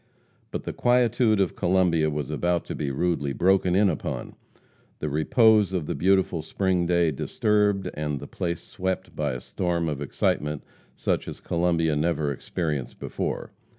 [0.49, 4.33] But the quietude of Columbia was about to be rudely broken in upon,
[4.97, 9.87] the repose of the beautiful spring day disturbed, and the place swept by a storm
[9.87, 10.63] of excitement
[10.95, 13.51] such as Columbia never experienced before.